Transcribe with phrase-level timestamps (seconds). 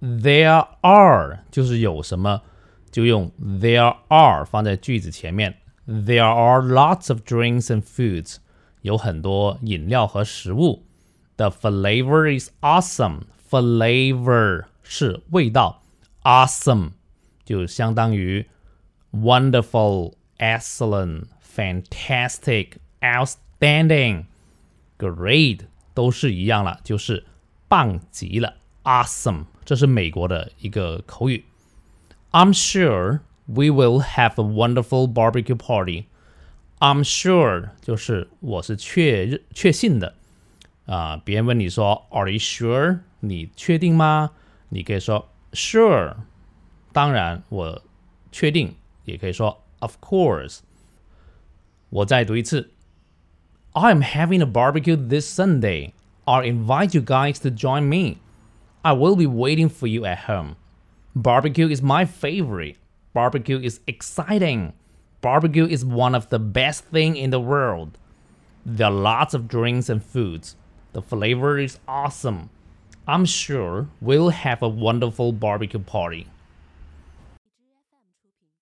[0.00, 2.42] There are 就是有什么
[2.90, 5.56] 就用 there are 放在句子前面。
[5.86, 8.36] There are lots of drinks and foods
[8.82, 10.84] 有很多饮料和食物。
[11.36, 13.22] The flavor is awesome.
[13.50, 15.82] Flavor 是味道，
[16.22, 16.92] awesome
[17.44, 18.46] 就相当于
[19.12, 24.26] wonderful, excellent, fantastic, outstanding,
[24.98, 25.62] great
[25.94, 27.24] 都是一样了，就是
[27.66, 31.44] 棒极了，awesome 这是美国的一个口语。
[32.30, 36.04] I'm sure we will have a wonderful barbecue party.
[36.78, 40.14] I'm sure 就是我是确确信的
[40.86, 41.16] 啊。
[41.24, 43.00] 别人问你说 Are you sure？
[43.20, 44.30] 你确定吗？
[44.70, 46.16] 你可以说 Sure。
[46.92, 47.82] 当然，我
[48.32, 48.74] 确定，
[49.04, 50.60] 也可以说 Of course。
[51.90, 52.70] 我再读一次。
[53.72, 55.92] I'm having a barbecue this Sunday.
[56.24, 58.18] I'll invite you guys to join me.
[58.82, 60.56] I will be waiting for you at home.
[61.14, 62.76] Barbecue is my favorite.
[63.12, 64.72] Barbecue is exciting.
[65.20, 67.98] Barbecue is one of the best thing in the world.
[68.64, 70.56] There are lots of drinks and foods.
[70.95, 72.49] The flavor is awesome.
[73.05, 76.27] I'm sure we'll have a wonderful barbecue party.